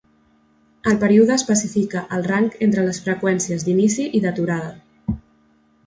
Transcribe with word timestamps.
El 0.91 0.95
període 1.03 1.35
especifica 1.41 2.03
el 2.17 2.25
rang 2.33 2.47
entre 2.69 2.87
les 2.89 3.03
freqüències 3.09 3.67
d'inici 3.69 4.11
i 4.21 4.27
d'aturada. 4.27 5.19